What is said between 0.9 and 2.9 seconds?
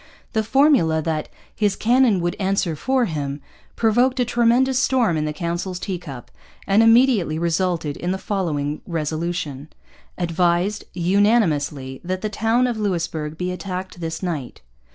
that 'his cannon would answer